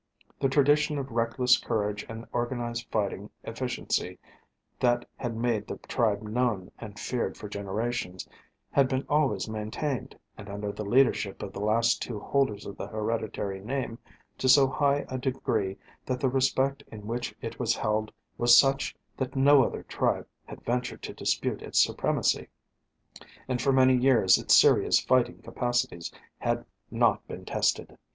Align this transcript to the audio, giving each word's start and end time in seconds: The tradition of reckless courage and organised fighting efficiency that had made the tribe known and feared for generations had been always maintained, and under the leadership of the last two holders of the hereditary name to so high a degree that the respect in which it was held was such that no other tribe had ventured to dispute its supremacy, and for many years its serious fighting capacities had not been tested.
The 0.39 0.49
tradition 0.49 0.97
of 0.97 1.11
reckless 1.11 1.59
courage 1.59 2.07
and 2.09 2.25
organised 2.33 2.89
fighting 2.89 3.29
efficiency 3.43 4.17
that 4.79 5.07
had 5.15 5.37
made 5.37 5.67
the 5.67 5.77
tribe 5.77 6.23
known 6.23 6.71
and 6.79 6.97
feared 6.99 7.37
for 7.37 7.47
generations 7.47 8.27
had 8.71 8.87
been 8.87 9.05
always 9.07 9.47
maintained, 9.47 10.17
and 10.39 10.49
under 10.49 10.71
the 10.71 10.83
leadership 10.83 11.43
of 11.43 11.53
the 11.53 11.59
last 11.61 12.01
two 12.01 12.19
holders 12.19 12.65
of 12.65 12.77
the 12.77 12.87
hereditary 12.87 13.59
name 13.61 13.99
to 14.39 14.49
so 14.49 14.65
high 14.67 15.05
a 15.07 15.19
degree 15.19 15.77
that 16.07 16.19
the 16.19 16.29
respect 16.29 16.83
in 16.91 17.05
which 17.05 17.35
it 17.39 17.59
was 17.59 17.75
held 17.75 18.11
was 18.39 18.57
such 18.57 18.95
that 19.17 19.35
no 19.35 19.63
other 19.63 19.83
tribe 19.83 20.25
had 20.45 20.63
ventured 20.65 21.03
to 21.03 21.13
dispute 21.13 21.61
its 21.61 21.77
supremacy, 21.79 22.47
and 23.47 23.61
for 23.61 23.71
many 23.71 23.95
years 23.95 24.39
its 24.39 24.57
serious 24.57 24.99
fighting 24.99 25.39
capacities 25.43 26.11
had 26.39 26.65
not 26.89 27.27
been 27.27 27.45
tested. 27.45 27.99